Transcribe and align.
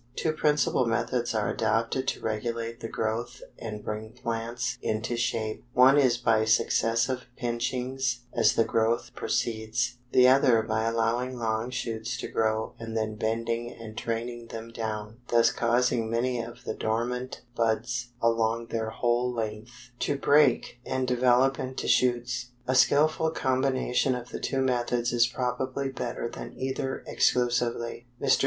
Two 0.15 0.31
principal 0.33 0.87
methods 0.87 1.35
are 1.35 1.51
adopted 1.53 2.07
to 2.07 2.21
regulate 2.21 2.79
the 2.79 2.87
growth 2.89 3.39
and 3.59 3.83
bring 3.83 4.11
plants 4.13 4.79
into 4.81 5.15
shape: 5.15 5.63
one 5.73 5.95
is 5.99 6.17
by 6.17 6.43
successive 6.43 7.27
pinchings 7.37 8.21
as 8.33 8.53
the 8.55 8.63
growth 8.63 9.11
proceeds, 9.15 9.99
the 10.11 10.27
other 10.27 10.63
by 10.63 10.85
allowing 10.85 11.37
long 11.37 11.69
shoots 11.69 12.17
to 12.17 12.27
grow 12.27 12.73
and 12.79 12.97
then 12.97 13.13
bending 13.15 13.71
and 13.71 13.95
training 13.95 14.47
them 14.47 14.71
down, 14.71 15.19
thus 15.27 15.51
causing 15.51 16.09
many 16.09 16.41
of 16.41 16.63
the 16.63 16.73
dormant 16.73 17.43
buds 17.55 18.07
along 18.23 18.69
their 18.71 18.89
whole 18.89 19.31
length 19.31 19.91
to 19.99 20.17
break 20.17 20.79
and 20.83 21.07
develop 21.07 21.59
into 21.59 21.87
shoots. 21.87 22.53
A 22.67 22.73
skillful 22.73 23.29
combination 23.29 24.15
of 24.15 24.29
the 24.29 24.39
two 24.39 24.61
methods 24.63 25.13
is 25.13 25.27
probably 25.27 25.89
better 25.89 26.27
than 26.27 26.55
either 26.57 27.03
exclusively." 27.05 28.07
Mr. 28.19 28.39